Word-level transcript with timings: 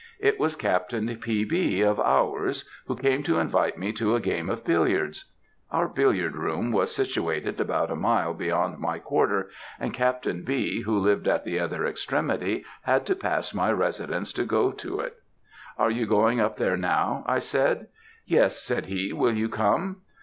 It 0.17 0.39
was 0.39 0.55
Captain 0.55 1.15
P. 1.19 1.43
B. 1.45 1.81
of 1.81 1.99
ours, 1.99 2.67
who 2.87 2.95
came 2.95 3.21
to 3.21 3.37
invite 3.37 3.77
me 3.77 3.91
to 3.93 4.15
a 4.15 4.19
game 4.19 4.49
of 4.49 4.63
billiards. 4.63 5.25
Our 5.69 5.87
billiard 5.87 6.35
room 6.35 6.71
was 6.71 6.91
situated 6.91 7.61
about 7.61 7.91
a 7.91 7.95
mile 7.95 8.33
beyond 8.33 8.79
my 8.79 8.97
quarter, 8.97 9.51
and 9.79 9.93
Captain 9.93 10.41
B., 10.41 10.81
who 10.81 10.97
lived 10.97 11.27
at 11.27 11.43
the 11.45 11.59
other 11.59 11.85
extremity, 11.85 12.65
had 12.81 13.05
to 13.05 13.15
pass 13.15 13.53
my 13.53 13.71
residence 13.71 14.33
to 14.33 14.43
go 14.43 14.71
to 14.71 15.01
it. 15.01 15.17
"'Are 15.77 15.91
you 15.91 16.07
going 16.07 16.39
up 16.39 16.57
there 16.57 16.77
now?' 16.77 17.21
I 17.27 17.37
said. 17.37 17.85
"'Yes,' 18.25 18.59
said 18.59 18.87
he; 18.87 19.13
'will 19.13 19.35
you 19.35 19.49
come?' 19.49 19.97